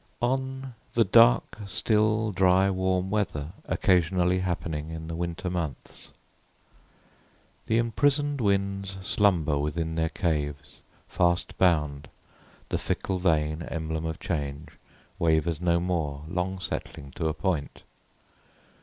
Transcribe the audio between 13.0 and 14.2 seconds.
vane, emblem of